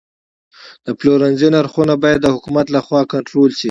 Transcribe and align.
د 0.85 0.87
پلورنځي 0.99 1.47
نرخونه 1.55 1.93
باید 2.03 2.19
د 2.21 2.27
حکومت 2.35 2.65
لخوا 2.75 3.01
کنټرول 3.13 3.49
شي. 3.57 3.59